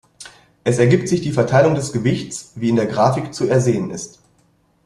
Es 0.63 0.79
ergibt 0.79 1.07
sich 1.07 1.21
die 1.21 1.31
Verteilung 1.31 1.75
des 1.75 1.93
Gewichts, 1.93 2.53
wie 2.55 2.69
in 2.69 2.75
der 2.75 2.87
Grafik 2.87 3.35
zu 3.35 3.45
ersehen 3.47 3.91
ist. 3.91 4.19